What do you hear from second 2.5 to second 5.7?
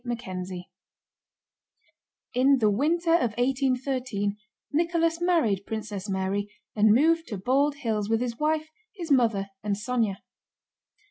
the winter of 1813 Nicholas married